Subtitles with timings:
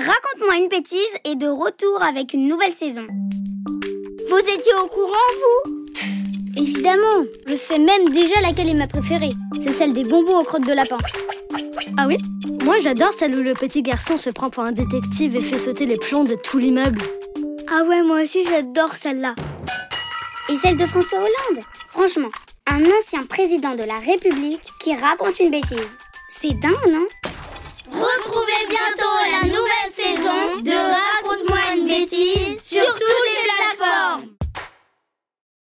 [0.00, 3.06] Raconte-moi une bêtise est de retour avec une nouvelle saison.
[4.30, 5.74] Vous étiez au courant, vous?
[6.56, 9.32] Évidemment, je sais même déjà laquelle est ma préférée.
[9.62, 10.96] C'est celle des bonbons aux crottes de lapin.
[11.98, 12.16] Ah oui?
[12.64, 15.84] Moi j'adore celle où le petit garçon se prend pour un détective et fait sauter
[15.84, 17.02] les plombs de tout l'immeuble.
[17.70, 19.34] Ah ouais, moi aussi j'adore celle-là.
[20.48, 21.62] Et celle de François Hollande?
[21.90, 22.30] Franchement,
[22.66, 25.76] un ancien président de la République qui raconte une bêtise.
[26.30, 27.06] C'est dingue, non?
[27.92, 29.09] Retrouvez bientôt
[32.02, 32.69] It.